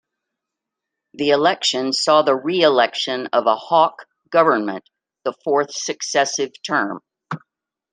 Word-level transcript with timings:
The 1.13 1.29
election 1.29 1.93
saw 1.93 2.23
the 2.23 2.35
reelection 2.35 3.27
of 3.33 3.45
a 3.45 3.55
Hawke 3.55 4.07
government, 4.31 4.89
the 5.25 5.33
fourth 5.45 5.71
successive 5.73 6.53
term. 6.65 7.01